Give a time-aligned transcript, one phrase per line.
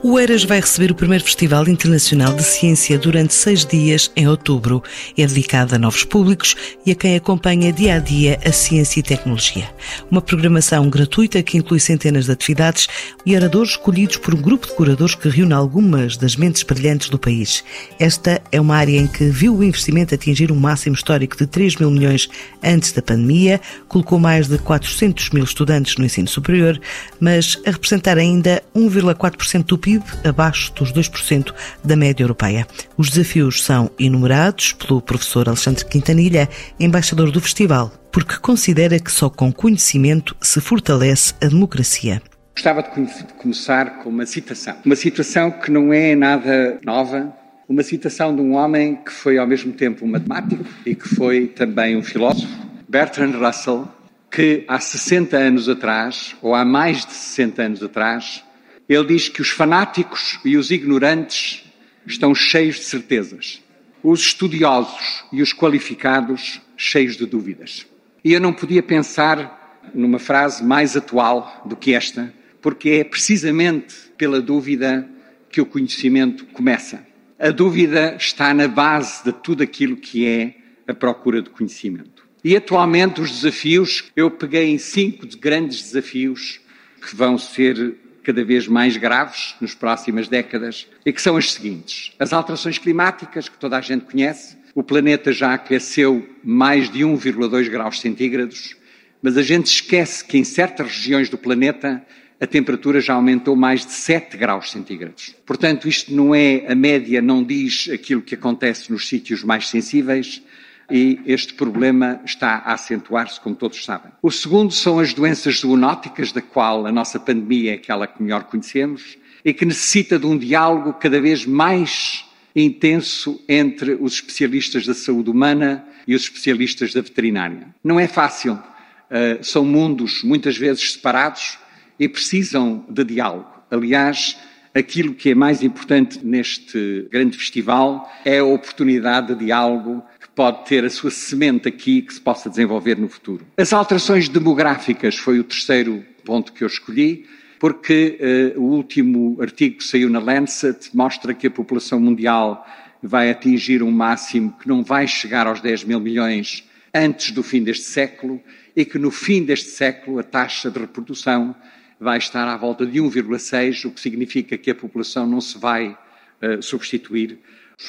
[0.00, 4.80] O ERAS vai receber o primeiro Festival Internacional de Ciência durante seis dias em outubro.
[5.16, 6.54] É dedicado a novos públicos
[6.86, 9.68] e a quem acompanha dia a dia a ciência e tecnologia.
[10.08, 12.86] Uma programação gratuita que inclui centenas de atividades
[13.26, 17.18] e oradores escolhidos por um grupo de curadores que reúne algumas das mentes brilhantes do
[17.18, 17.64] país.
[17.98, 21.74] Esta é uma área em que viu o investimento atingir um máximo histórico de 3
[21.74, 22.28] mil milhões
[22.62, 26.80] antes da pandemia, colocou mais de 400 mil estudantes no ensino superior,
[27.18, 32.66] mas a representar ainda 1,4% do PIB PIB abaixo dos 2% da média europeia.
[32.98, 36.46] Os desafios são enumerados pelo professor Alexandre Quintanilha,
[36.78, 42.20] embaixador do festival, porque considera que só com conhecimento se fortalece a democracia.
[42.54, 42.90] Gostava de
[43.38, 44.76] começar com uma citação.
[44.84, 47.32] Uma citação que não é nada nova,
[47.66, 51.46] uma citação de um homem que foi ao mesmo tempo um matemático e que foi
[51.46, 52.52] também um filósofo,
[52.86, 53.88] Bertrand Russell,
[54.30, 58.44] que há 60 anos atrás, ou há mais de 60 anos atrás,
[58.88, 61.64] ele diz que os fanáticos e os ignorantes
[62.06, 63.62] estão cheios de certezas,
[64.02, 67.86] os estudiosos e os qualificados cheios de dúvidas.
[68.24, 73.94] E eu não podia pensar numa frase mais atual do que esta, porque é precisamente
[74.16, 75.08] pela dúvida
[75.50, 77.06] que o conhecimento começa.
[77.38, 80.54] A dúvida está na base de tudo aquilo que é
[80.86, 82.26] a procura de conhecimento.
[82.42, 86.60] E atualmente os desafios, eu peguei em cinco grandes desafios
[87.00, 92.12] que vão ser cada vez mais graves nas próximas décadas e que são as seguintes.
[92.18, 97.68] As alterações climáticas, que toda a gente conhece, o planeta já aqueceu mais de 1,2
[97.68, 98.76] graus centígrados,
[99.20, 102.04] mas a gente esquece que em certas regiões do planeta
[102.40, 105.34] a temperatura já aumentou mais de 7 graus centígrados.
[105.44, 110.42] Portanto, isto não é, a média não diz aquilo que acontece nos sítios mais sensíveis,
[110.90, 114.10] e este problema está a acentuar-se, como todos sabem.
[114.22, 118.44] O segundo são as doenças zoonóticas, da qual a nossa pandemia é aquela que melhor
[118.44, 124.94] conhecemos e que necessita de um diálogo cada vez mais intenso entre os especialistas da
[124.94, 127.68] saúde humana e os especialistas da veterinária.
[127.84, 131.58] Não é fácil, uh, são mundos muitas vezes separados
[131.98, 133.48] e precisam de diálogo.
[133.70, 134.36] Aliás,
[134.74, 140.02] aquilo que é mais importante neste grande festival é a oportunidade de diálogo
[140.38, 143.44] pode ter a sua semente aqui que se possa desenvolver no futuro.
[143.56, 147.26] As alterações demográficas foi o terceiro ponto que eu escolhi,
[147.58, 152.64] porque uh, o último artigo que saiu na Lancet mostra que a população mundial
[153.02, 156.62] vai atingir um máximo que não vai chegar aos 10 mil milhões
[156.94, 158.40] antes do fim deste século
[158.76, 161.52] e que no fim deste século a taxa de reprodução
[161.98, 165.98] vai estar à volta de 1,6, o que significa que a população não se vai
[166.40, 167.40] uh, substituir.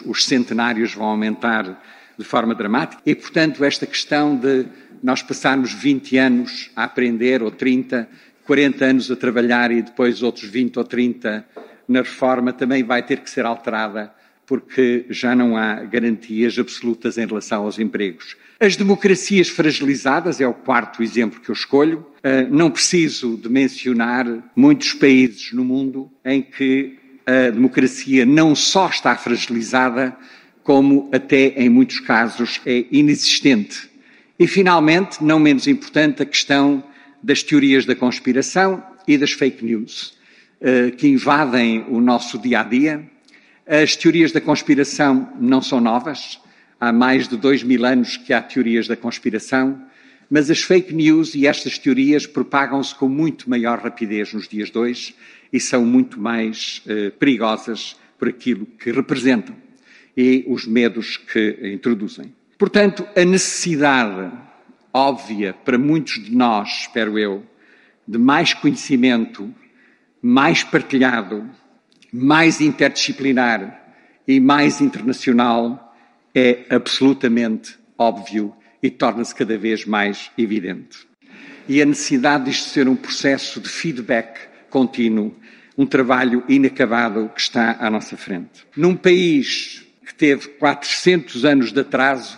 [0.04, 1.80] Os centenários vão aumentar
[2.20, 3.02] de forma dramática.
[3.06, 4.66] E, portanto, esta questão de
[5.02, 8.10] nós passarmos 20 anos a aprender, ou 30,
[8.46, 11.46] 40 anos a trabalhar e depois outros 20 ou 30
[11.88, 14.14] na reforma, também vai ter que ser alterada,
[14.46, 18.36] porque já não há garantias absolutas em relação aos empregos.
[18.60, 22.06] As democracias fragilizadas é o quarto exemplo que eu escolho.
[22.22, 28.90] Ah, não preciso de mencionar muitos países no mundo em que a democracia não só
[28.90, 30.18] está fragilizada,
[30.70, 33.90] como até em muitos casos é inexistente.
[34.38, 36.84] E finalmente, não menos importante, a questão
[37.24, 40.14] das teorias da conspiração e das fake news,
[40.62, 43.04] eh, que invadem o nosso dia a dia.
[43.66, 46.40] As teorias da conspiração não são novas,
[46.80, 49.82] há mais de dois mil anos que há teorias da conspiração,
[50.30, 54.78] mas as fake news e estas teorias propagam-se com muito maior rapidez nos dias de
[54.78, 55.16] hoje
[55.52, 59.68] e são muito mais eh, perigosas por aquilo que representam
[60.22, 62.36] e os medos que introduzem.
[62.58, 64.30] Portanto, a necessidade
[64.94, 67.46] óbvia para muitos de nós, espero eu,
[68.06, 69.50] de mais conhecimento,
[70.22, 71.50] mais partilhado,
[72.12, 73.94] mais interdisciplinar
[74.28, 75.96] e mais internacional
[76.36, 78.54] é absolutamente óbvio
[78.84, 81.08] e torna-se cada vez mais evidente.
[81.66, 84.38] E a necessidade disto ser um processo de feedback
[84.70, 85.34] contínuo,
[85.78, 88.66] um trabalho inacabado que está à nossa frente.
[88.76, 89.88] Num país
[90.20, 92.38] teve 400 anos de atraso.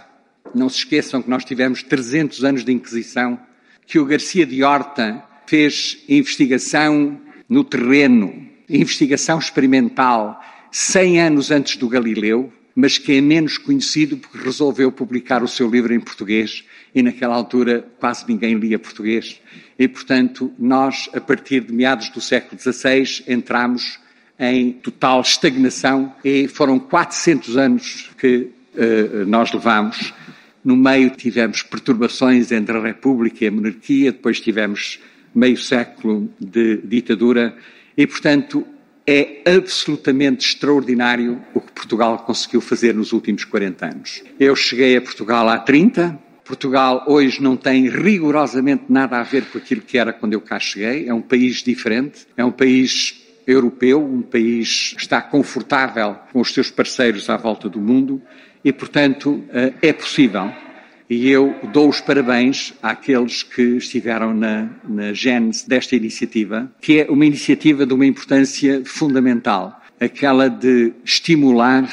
[0.53, 3.39] Não se esqueçam que nós tivemos 300 anos de Inquisição,
[3.87, 7.19] que o Garcia de Horta fez investigação
[7.49, 10.39] no terreno, investigação experimental,
[10.71, 15.69] 100 anos antes do Galileu, mas que é menos conhecido porque resolveu publicar o seu
[15.69, 16.63] livro em português
[16.93, 19.41] e naquela altura quase ninguém lia português.
[19.77, 23.99] E, portanto, nós, a partir de meados do século XVI, entramos
[24.41, 30.11] em total estagnação e foram 400 anos que uh, nós levamos.
[30.65, 34.99] No meio tivemos perturbações entre a República e a monarquia, depois tivemos
[35.33, 37.55] meio século de ditadura
[37.95, 38.65] e, portanto,
[39.05, 44.23] é absolutamente extraordinário o que Portugal conseguiu fazer nos últimos 40 anos.
[44.39, 49.57] Eu cheguei a Portugal há 30, Portugal hoje não tem rigorosamente nada a ver com
[49.57, 51.07] aquilo que era quando eu cá cheguei.
[51.07, 53.20] É um país diferente, é um país
[53.51, 58.21] europeu, um país que está confortável com os seus parceiros à volta do mundo
[58.63, 60.51] e, portanto, eh, é possível.
[61.09, 67.11] E eu dou os parabéns àqueles que estiveram na, na gênese desta iniciativa, que é
[67.11, 71.85] uma iniciativa de uma importância fundamental, aquela de estimular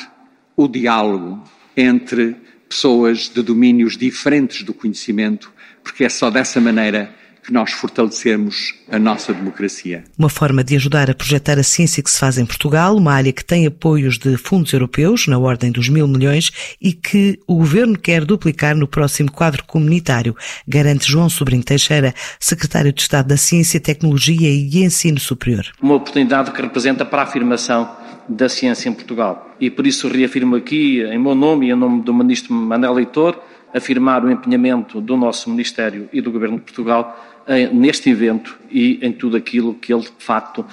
[0.57, 1.43] o diálogo
[1.77, 2.37] entre
[2.69, 5.53] pessoas de domínios diferentes do conhecimento,
[5.83, 7.13] porque é só dessa maneira
[7.49, 10.05] que nós fortalecemos a nossa democracia.
[10.19, 13.33] Uma forma de ajudar a projetar a ciência que se faz em Portugal, uma área
[13.33, 17.99] que tem apoios de fundos europeus, na ordem dos mil milhões, e que o Governo
[17.99, 20.37] quer duplicar no próximo quadro comunitário,
[20.67, 25.65] garante João Sobrinho Teixeira, Secretário de Estado da Ciência, Tecnologia e Ensino Superior.
[25.81, 27.91] Uma oportunidade que representa para a afirmação
[28.29, 29.57] da ciência em Portugal.
[29.59, 33.41] E por isso reafirmo aqui, em meu nome e em nome do Ministro Manuel Leitor,
[33.75, 37.38] afirmar o empenhamento do nosso Ministério e do Governo de Portugal
[37.73, 40.65] neste evento e em tudo aquilo que ele, de facto,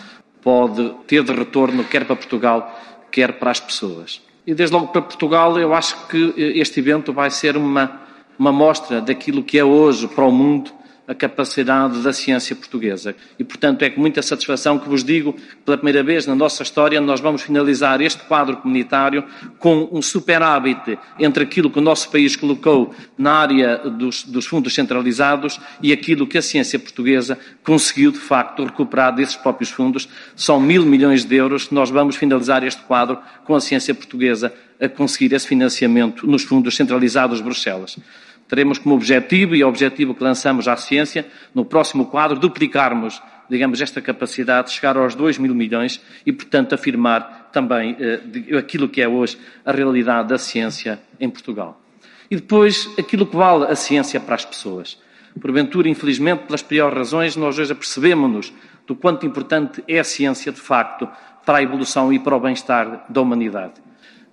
[0.41, 2.79] pode ter de retorno, quer para Portugal,
[3.11, 4.21] quer para as pessoas.
[4.45, 8.01] E desde logo para Portugal, eu acho que este evento vai ser uma,
[8.37, 10.71] uma mostra daquilo que é hoje para o mundo
[11.07, 13.15] a capacidade da ciência portuguesa.
[13.37, 16.63] E, portanto, é com muita satisfação que vos digo que, pela primeira vez na nossa
[16.63, 19.23] história, nós vamos finalizar este quadro comunitário
[19.59, 24.73] com um superávit entre aquilo que o nosso país colocou na área dos, dos fundos
[24.73, 30.09] centralizados e aquilo que a ciência portuguesa conseguiu, de facto, recuperar desses próprios fundos.
[30.35, 31.69] São mil milhões de euros.
[31.69, 36.75] Nós vamos finalizar este quadro com a ciência portuguesa a conseguir esse financiamento nos fundos
[36.75, 37.97] centralizados de Bruxelas
[38.47, 43.81] teremos como objetivo, e é objetivo que lançamos à ciência, no próximo quadro, duplicarmos, digamos,
[43.81, 49.07] esta capacidade, chegar aos 2 mil milhões e, portanto, afirmar também eh, aquilo que é
[49.07, 51.81] hoje a realidade da ciência em Portugal.
[52.29, 54.97] E depois, aquilo que vale a ciência para as pessoas.
[55.39, 58.53] Porventura, infelizmente, pelas piores razões, nós hoje apercebemos-nos
[58.87, 61.07] do quanto importante é a ciência, de facto,
[61.45, 63.73] para a evolução e para o bem-estar da humanidade.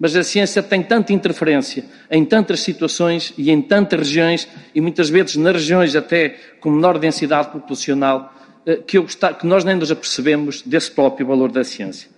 [0.02, 5.08] Mas a ciência tem tanta interferência em tantas situações e em tantas regiões, e muitas
[5.08, 8.34] vezes nas regiões até com menor densidade populacional,
[8.66, 12.10] eh, que, que nós nem nos apercebemos desse próprio valor da ciência.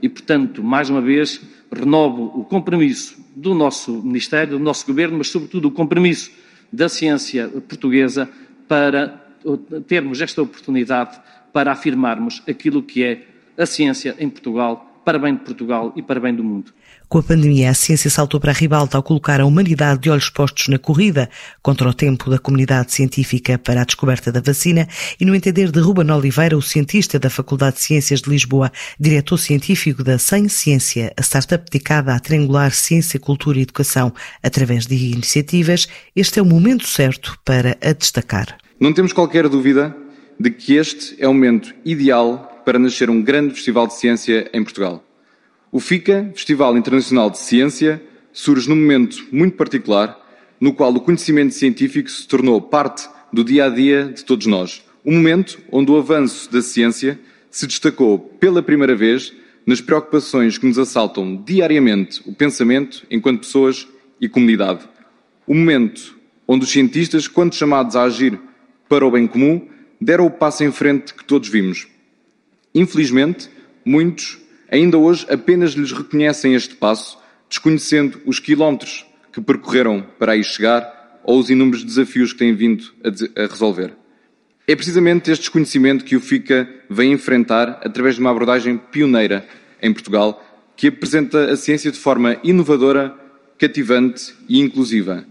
[0.00, 1.40] E, portanto, mais uma vez,
[1.72, 6.30] renovo o compromisso do nosso Ministério, do nosso Governo, mas, sobretudo, o compromisso
[6.72, 8.30] da ciência portuguesa
[8.68, 9.20] para
[9.88, 11.20] termos esta oportunidade
[11.52, 13.22] para afirmarmos aquilo que é
[13.58, 16.72] a ciência em Portugal, para bem de Portugal e para bem do mundo.
[17.08, 20.28] Com a pandemia, a ciência saltou para a ribalta ao colocar a humanidade de olhos
[20.28, 21.30] postos na corrida
[21.62, 24.88] contra o tempo da comunidade científica para a descoberta da vacina
[25.20, 29.38] e, no entender de Ruben Oliveira, o cientista da Faculdade de Ciências de Lisboa, diretor
[29.38, 34.12] científico da Sem Ciência, a startup dedicada a triangular ciência, cultura e educação
[34.42, 35.86] através de iniciativas,
[36.16, 38.58] este é o momento certo para a destacar.
[38.80, 39.94] Não temos qualquer dúvida
[40.38, 44.64] de que este é o momento ideal para nascer um grande festival de ciência em
[44.64, 45.04] Portugal.
[45.74, 48.00] O FICA, Festival Internacional de Ciência,
[48.32, 50.16] surge num momento muito particular,
[50.60, 54.84] no qual o conhecimento científico se tornou parte do dia a dia de todos nós.
[55.04, 57.18] Um momento onde o avanço da ciência
[57.50, 59.32] se destacou pela primeira vez
[59.66, 63.88] nas preocupações que nos assaltam diariamente o pensamento enquanto pessoas
[64.20, 64.88] e comunidade.
[65.44, 68.38] O momento onde os cientistas, quando chamados a agir
[68.88, 69.66] para o bem comum,
[70.00, 71.88] deram o passo em frente que todos vimos.
[72.72, 73.50] Infelizmente,
[73.84, 74.43] muitos
[74.74, 77.16] ainda hoje apenas lhes reconhecem este passo,
[77.48, 82.84] desconhecendo os quilómetros que percorreram para aí chegar ou os inúmeros desafios que têm vindo
[83.02, 83.94] a, resolver.
[84.66, 89.46] É precisamente este desconhecimento que o FICA vem enfrentar através de uma abordagem pioneira
[89.80, 90.42] em Portugal,
[90.76, 93.14] que apresenta a ciência de forma inovadora,
[93.58, 95.24] cativante e inclusiva.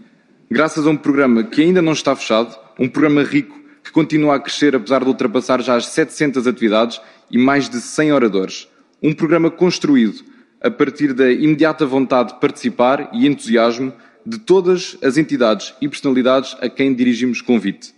[0.50, 4.40] Graças a um programa que ainda não está fechado, um programa rico que continua a
[4.40, 8.68] crescer apesar de ultrapassar já as 700 atividades e mais de 100 oradores.
[9.06, 10.24] Um programa construído
[10.62, 13.92] a partir da imediata vontade de participar e entusiasmo
[14.24, 17.94] de todas as entidades e personalidades a quem dirigimos convite.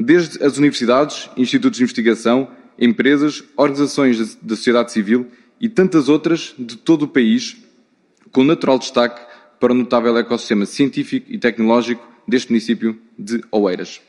[0.00, 5.26] Desde as universidades, institutos de investigação, empresas, organizações da sociedade civil
[5.60, 7.58] e tantas outras de todo o país,
[8.32, 9.20] com natural destaque
[9.60, 14.00] para o notável ecossistema científico e tecnológico deste município de Oeiras.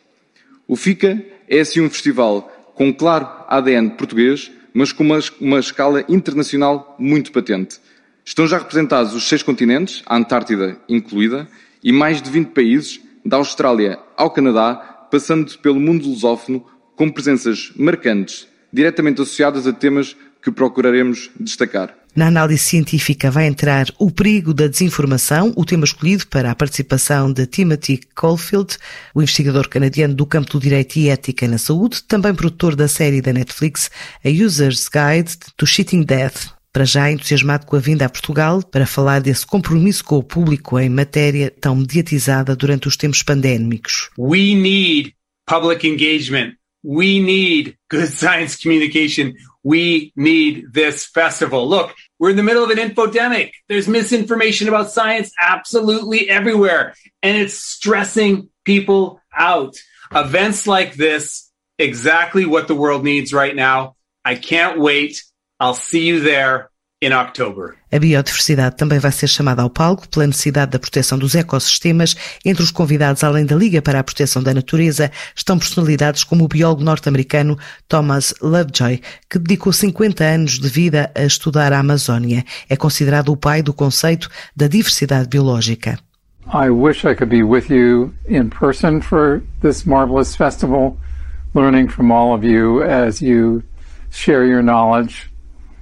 [0.65, 6.03] O FICA é assim um festival com claro ADN português, mas com uma, uma escala
[6.07, 7.79] internacional muito patente.
[8.23, 11.47] Estão já representados os seis continentes, a Antártida incluída,
[11.83, 14.75] e mais de 20 países, da Austrália ao Canadá,
[15.09, 21.95] passando pelo mundo lusófono, com presenças marcantes, diretamente associadas a temas que procuraremos destacar.
[22.15, 27.31] Na análise científica vai entrar o perigo da desinformação, o tema escolhido para a participação
[27.31, 28.77] de Timothy Caulfield,
[29.13, 33.21] o investigador canadiano do campo do direito e ética na saúde, também produtor da série
[33.21, 33.91] da Netflix
[34.25, 36.47] A User's Guide to Cheating Death.
[36.71, 40.79] Para já entusiasmado com a vinda a Portugal para falar desse compromisso com o público
[40.79, 44.09] em matéria tão mediatizada durante os tempos pandémicos.
[44.17, 45.13] We need
[45.47, 46.53] public engagement.
[46.83, 49.33] We need good science communication.
[49.63, 51.67] We need this festival.
[51.67, 53.51] Look, we're in the middle of an infodemic.
[53.67, 59.75] There's misinformation about science absolutely everywhere, and it's stressing people out.
[60.13, 63.95] Events like this, exactly what the world needs right now.
[64.23, 65.23] I can't wait.
[65.59, 66.69] I'll see you there.
[67.01, 72.13] A biodiversidade também vai ser chamada ao palco pela necessidade da proteção dos ecossistemas.
[72.43, 76.47] Entre os convidados, além da Liga para a Proteção da Natureza, estão personalidades como o
[76.49, 82.43] biólogo norte-americano Thomas Lovejoy, que dedicou 50 anos de vida a estudar a Amazónia.
[82.69, 85.97] É considerado o pai do conceito da diversidade biológica.
[86.53, 90.97] I wish I could be with you in person for this marvelous festival,
[91.55, 93.63] learning from all of you as you
[94.11, 95.28] share your knowledge.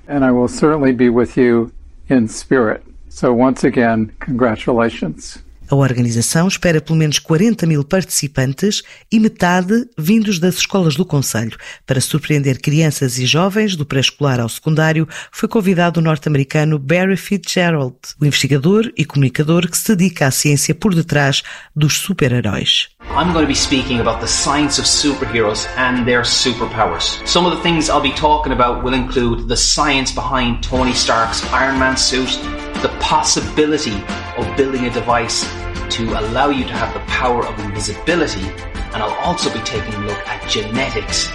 [0.07, 1.71] And I will certainly be with you
[2.09, 2.83] in spirit.
[3.09, 5.39] So once again, congratulations.
[5.69, 11.57] A organização espera pelo menos 40 mil participantes e metade vindos das escolas do Conselho.
[11.85, 17.97] Para surpreender crianças e jovens, do pré-escolar ao secundário, foi convidado o norte-americano Barry Fitzgerald,
[18.19, 21.43] o investigador e comunicador que se dedica à ciência por detrás
[21.75, 22.89] dos super-heróis.
[23.09, 27.25] I'm going to be speaking about the science of superheroes and their superpowers.
[27.27, 31.43] Some of the things I'll be talking about will include the science behind Tony Stark's
[31.45, 32.29] Iron Man suit,
[32.81, 34.03] the possibility
[34.37, 35.43] of building a device
[35.95, 38.45] to allow you to have the power of invisibility,
[38.93, 41.29] and I'll also be taking a look at genetics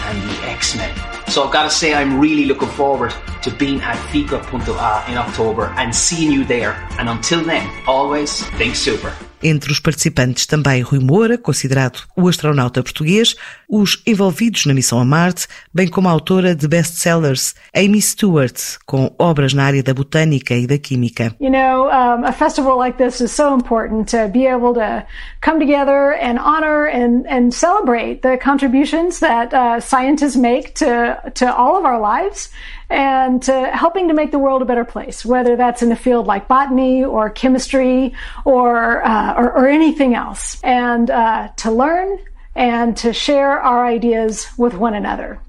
[0.00, 0.96] and the X-Men.
[1.28, 5.66] So I've got to say I'm really looking forward to being at Fika.a in October
[5.76, 6.72] and seeing you there.
[6.98, 9.14] And until then, always think super.
[9.42, 13.36] Entre os participantes também Rui Moura, considerado o astronauta português,
[13.68, 19.14] os envolvidos na missão a Marte, bem como a autora de best-sellers Amy Stewart, com
[19.18, 21.34] obras na área da botânica e da química.
[21.40, 25.04] You know, um, a festival like this is so important to be able to
[25.40, 31.46] come together and honor and, and celebrate the contributions that uh, scientists make to, to
[31.54, 32.50] all of our lives
[32.90, 36.26] and to helping to make the world a better place, whether that's in a field
[36.26, 38.14] like botany or chemistry
[38.44, 40.58] or, uh, or, or, anything else.
[40.62, 42.18] And uh, to learn
[42.54, 45.40] and to share our ideas with one another.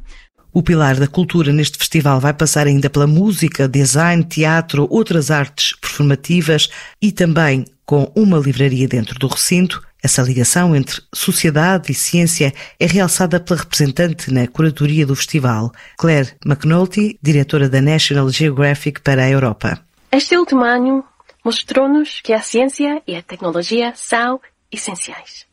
[0.52, 5.74] O pilar da cultura neste festival vai passar ainda pela música, design, teatro, outras artes
[5.80, 6.70] performativas
[7.00, 9.82] e também com uma livraria dentro do recinto.
[10.02, 16.36] Essa ligação entre sociedade e ciência é realçada pela representante na curadoria do festival, Claire
[16.46, 19.84] McNulty, diretora da National Geographic para a Europa.
[20.12, 21.04] Este último ano
[21.44, 24.40] mostrou-nos que a ciência e a tecnologia são
[24.72, 25.46] essenciais.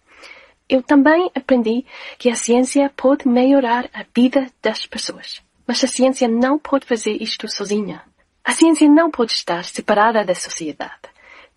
[0.69, 1.85] Eu também aprendi
[2.19, 5.41] que a ciência pode melhorar a vida das pessoas.
[5.67, 8.03] Mas a ciência não pode fazer isto sozinha.
[8.45, 10.93] A ciência não pode estar separada da sociedade.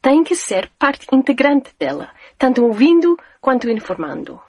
[0.01, 4.41] Tem que ser parte integrante dela, tanto ouvindo quanto informando.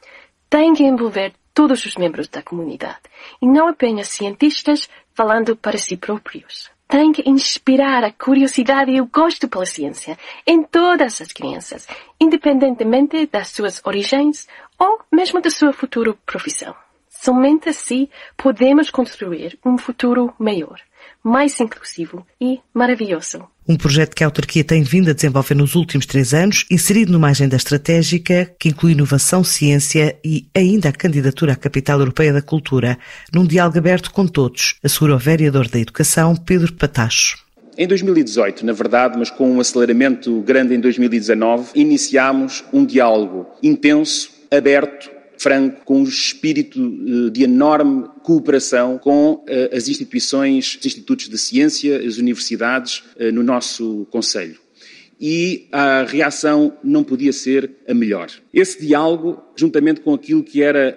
[0.48, 3.00] Tem que envolver todos os membros da comunidade
[3.42, 9.06] e não apenas cientistas falando para si próprios tem que inspirar a curiosidade e o
[9.06, 11.86] gosto pela ciência em todas as crianças,
[12.20, 16.74] independentemente das suas origens ou mesmo da sua futura profissão.
[17.08, 20.80] Somente assim podemos construir um futuro melhor,
[21.22, 23.44] mais inclusivo e maravilhoso.
[23.68, 27.28] Um projeto que a autarquia tem vindo a desenvolver nos últimos três anos, inserido numa
[27.28, 32.98] agenda estratégica que inclui inovação, ciência e ainda a candidatura à Capital Europeia da Cultura,
[33.32, 37.38] num diálogo aberto com todos, assegura o vereador da Educação, Pedro Patacho.
[37.78, 44.30] Em 2018, na verdade, mas com um aceleramento grande em 2019, iniciámos um diálogo intenso,
[44.50, 51.30] aberto, franco, com um espírito eh, de enorme cooperação com eh, as instituições, os institutos
[51.30, 54.58] de ciência, as universidades eh, no nosso Conselho.
[55.20, 58.30] E a reação não podia ser a melhor.
[58.54, 60.96] Esse diálogo, juntamente com aquilo que era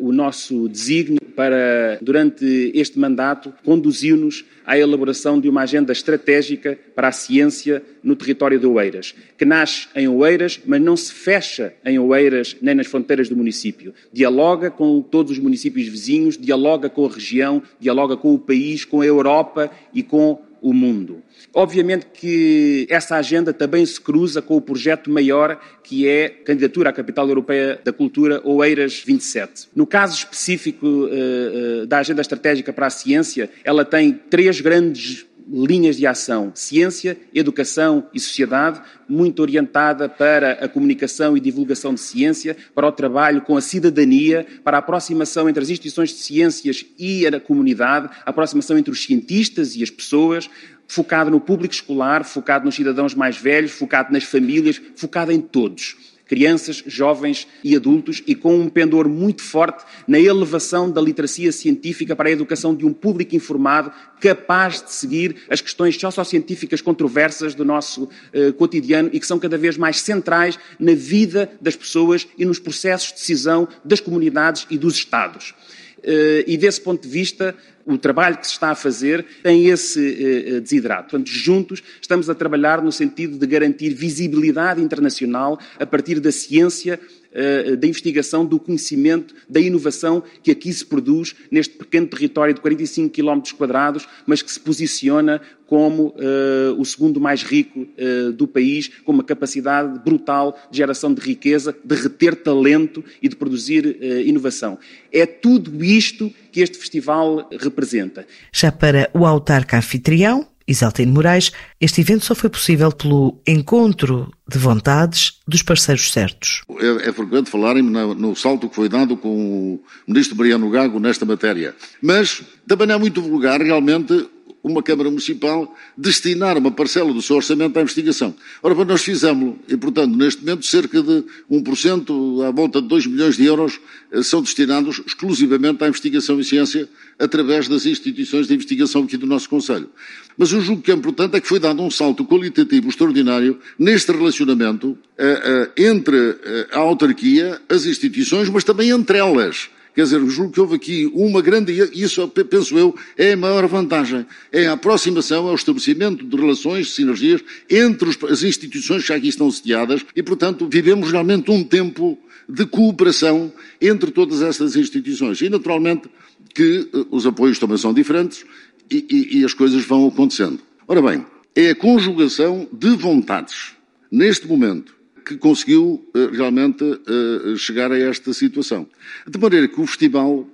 [0.00, 6.78] uh, o nosso desígnio para, durante este mandato, conduziu-nos à elaboração de uma agenda estratégica
[6.94, 11.72] para a ciência no território de Oeiras, que nasce em Oeiras, mas não se fecha
[11.84, 13.94] em Oeiras nem nas fronteiras do município.
[14.12, 19.00] Dialoga com todos os municípios vizinhos, dialoga com a região, dialoga com o país, com
[19.00, 21.22] a Europa e com o mundo.
[21.52, 26.92] Obviamente que essa agenda também se cruza com o projeto maior que é candidatura à
[26.92, 29.68] Capital Europeia da Cultura, ou EIRAS 27.
[29.74, 35.26] No caso específico uh, uh, da Agenda Estratégica para a Ciência, ela tem três grandes
[35.50, 42.00] linhas de ação: ciência, educação e sociedade, muito orientada para a comunicação e divulgação de
[42.00, 46.84] ciência, para o trabalho com a cidadania, para a aproximação entre as instituições de ciências
[46.98, 50.48] e a comunidade, a aproximação entre os cientistas e as pessoas,
[50.86, 55.96] focado no público escolar, focado nos cidadãos mais velhos, focado nas famílias, focado em todos
[56.30, 62.14] crianças, jovens e adultos, e com um pendor muito forte na elevação da literacia científica
[62.14, 67.64] para a educação de um público informado, capaz de seguir as questões sociocientíficas controversas do
[67.64, 72.44] nosso uh, cotidiano e que são cada vez mais centrais na vida das pessoas e
[72.44, 75.52] nos processos de decisão das comunidades e dos Estados.
[76.00, 77.54] Uh, e desse ponto de vista,
[77.84, 81.10] o trabalho que se está a fazer tem esse uh, desidrato.
[81.10, 86.98] Portanto, juntos estamos a trabalhar no sentido de garantir visibilidade internacional a partir da ciência,
[87.32, 92.60] uh, da investigação, do conhecimento, da inovação que aqui se produz neste pequeno território de
[92.60, 98.48] 45 km quadrados, mas que se posiciona como uh, o segundo mais rico uh, do
[98.48, 103.86] país, com uma capacidade brutal de geração de riqueza, de reter talento e de produzir
[103.86, 104.76] uh, inovação.
[105.12, 108.26] É tudo isto que este festival representa.
[108.52, 111.50] Já para o autarca anfitrião, Isaltino Moraes,
[111.80, 116.62] este evento só foi possível pelo encontro de vontades dos parceiros certos.
[116.78, 119.28] É, é frequente falarem no, no salto que foi dado com
[119.74, 121.74] o ministro Mariano Gago nesta matéria.
[122.00, 124.28] Mas também é muito vulgar realmente
[124.62, 128.34] uma Câmara Municipal destinar uma parcela do seu orçamento à investigação.
[128.62, 133.06] Ora, bem, nós fizemos e, portanto, neste momento, cerca de 1%, à volta de 2
[133.06, 133.80] milhões de euros,
[134.12, 136.88] eh, são destinados exclusivamente à investigação em ciência
[137.18, 139.88] através das instituições de investigação aqui do nosso Conselho.
[140.36, 144.12] Mas eu julgo que é importante é que foi dado um salto qualitativo extraordinário neste
[144.12, 146.36] relacionamento uh, uh, entre
[146.72, 149.68] a autarquia, as instituições, mas também entre elas.
[149.94, 153.66] Quer dizer, julgo que houve aqui uma grande, e isso penso eu, é a maior
[153.66, 154.24] vantagem.
[154.52, 159.28] É a aproximação, é o estabelecimento de relações, de sinergias entre as instituições que aqui
[159.28, 165.40] estão sediadas e, portanto, vivemos realmente um tempo de cooperação entre todas estas instituições.
[165.40, 166.08] E, naturalmente,
[166.54, 168.44] que eh, os apoios também são diferentes
[168.90, 170.60] e, e, e as coisas vão acontecendo.
[170.86, 171.24] Ora bem,
[171.54, 173.72] é a conjugação de vontades,
[174.10, 174.94] neste momento,
[175.30, 178.88] que conseguiu eh, realmente eh, chegar a esta situação.
[179.24, 180.44] De maneira que o festival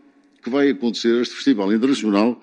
[0.42, 2.42] que vai acontecer, este festival internacional,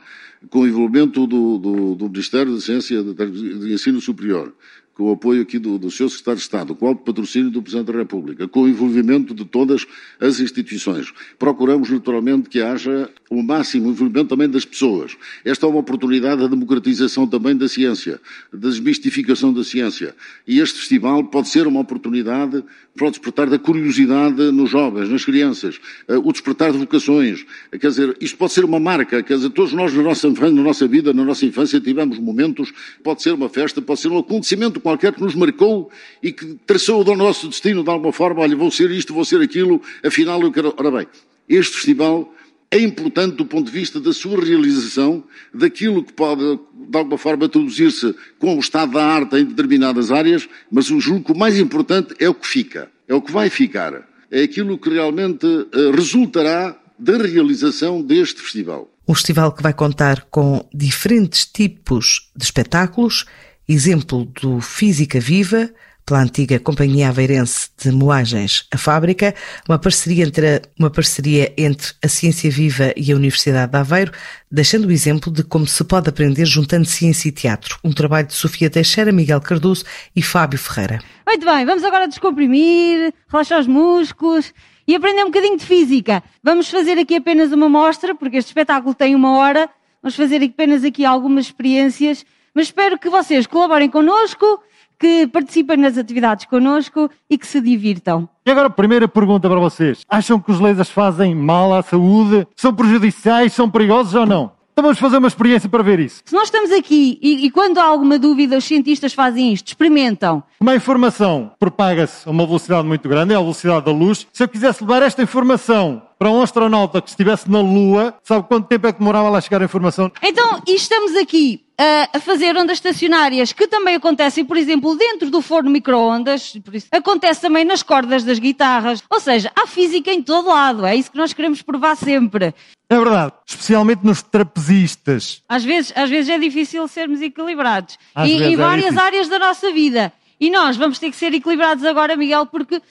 [0.49, 4.51] com o envolvimento do, do, do Ministério da Ciência e de Ensino Superior,
[4.95, 6.09] com o apoio aqui do, do Sr.
[6.09, 9.87] Secretário de Estado, com o patrocínio do Presidente da República, com o envolvimento de todas
[10.19, 11.11] as instituições.
[11.39, 15.17] Procuramos, naturalmente, que haja o máximo envolvimento também das pessoas.
[15.43, 20.15] Esta é uma oportunidade da democratização também da ciência, da desmistificação da ciência.
[20.47, 22.63] E este festival pode ser uma oportunidade
[22.95, 27.43] para o despertar da curiosidade nos jovens, nas crianças, eh, o despertar de vocações.
[27.71, 30.87] Quer dizer, isto pode ser uma marca, quer dizer, todos nós na nossa, na nossa
[30.87, 32.71] vida, na nossa infância, tivemos momentos,
[33.03, 35.89] pode ser uma festa, pode ser um acontecimento qualquer que nos marcou
[36.21, 39.41] e que traçou o nosso destino de alguma forma, olha, vou ser isto, vou ser
[39.41, 40.73] aquilo, afinal eu quero...
[40.77, 41.07] Ora bem,
[41.49, 42.31] este festival
[42.73, 47.47] é importante do ponto de vista da sua realização, daquilo que pode, de alguma forma,
[47.47, 51.59] traduzir-se com o estado da arte em determinadas áreas, mas eu julgo que o mais
[51.59, 55.91] importante é o que fica, é o que vai ficar, é aquilo que realmente uh,
[55.95, 58.89] resultará da realização deste festival.
[59.07, 63.25] Um festival que vai contar com diferentes tipos de espetáculos,
[63.67, 65.69] exemplo do Física Viva,
[66.05, 69.33] pela antiga Companhia Aveirense de Moagens, a Fábrica,
[69.67, 74.11] uma parceria, entre a, uma parceria entre a Ciência Viva e a Universidade de Aveiro,
[74.51, 78.33] deixando o exemplo de como se pode aprender juntando ciência e teatro, um trabalho de
[78.33, 80.99] Sofia Teixeira, Miguel Cardoso e Fábio Ferreira.
[81.25, 84.53] Muito bem, vamos agora descomprimir, relaxar os músculos
[84.85, 86.21] e aprender um bocadinho de física.
[86.43, 89.69] Vamos fazer aqui apenas uma mostra, porque este espetáculo tem uma hora,
[90.01, 94.61] vamos fazer apenas aqui algumas experiências, mas espero que vocês colaborem connosco
[94.99, 98.29] que participem nas atividades connosco e que se divirtam.
[98.45, 100.05] E agora, primeira pergunta para vocês.
[100.07, 102.47] Acham que os lasers fazem mal à saúde?
[102.55, 103.51] São prejudiciais?
[103.53, 104.51] São perigosos ou não?
[104.73, 106.23] Então vamos fazer uma experiência para ver isso.
[106.25, 110.41] Se nós estamos aqui e, e, quando há alguma dúvida, os cientistas fazem isto, experimentam.
[110.59, 114.25] Uma informação propaga-se a uma velocidade muito grande, é a velocidade da luz.
[114.33, 118.65] Se eu quisesse levar esta informação para um astronauta que estivesse na Lua, sabe quanto
[118.65, 120.09] tempo é que demorava lá chegar a informação?
[120.23, 125.29] Então, e estamos aqui uh, a fazer ondas estacionárias que também acontecem, por exemplo, dentro
[125.29, 126.53] do forno micro-ondas,
[126.93, 129.03] acontece também nas cordas das guitarras.
[129.09, 132.55] Ou seja, há física em todo lado, é isso que nós queremos provar sempre.
[132.89, 135.43] É verdade, especialmente nos trapezistas.
[135.49, 137.97] Às vezes, às vezes é difícil sermos equilibrados.
[138.15, 140.13] Às e em é várias áreas da nossa vida.
[140.39, 142.81] E nós vamos ter que ser equilibrados agora, Miguel, porque uh,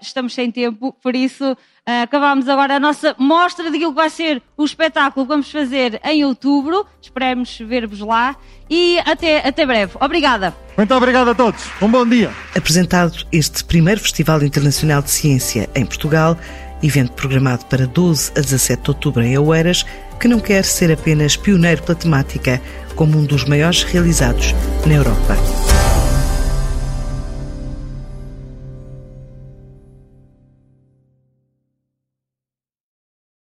[0.00, 1.56] estamos sem tempo, por isso
[1.88, 6.00] uh, acabamos agora a nossa mostra daquilo que vai ser o espetáculo que vamos fazer
[6.04, 6.86] em outubro.
[7.00, 8.36] Esperemos ver-vos lá
[8.68, 9.92] e até, até breve.
[10.00, 10.54] Obrigada.
[10.76, 11.64] Muito obrigado a todos.
[11.80, 12.30] Um bom dia.
[12.56, 16.36] Apresentado este primeiro Festival Internacional de Ciência em Portugal,
[16.82, 19.84] evento programado para 12 a 17 de outubro em Oeiras,
[20.18, 22.60] que não quer ser apenas pioneiro pela temática,
[22.94, 24.54] como um dos maiores realizados
[24.86, 25.36] na Europa.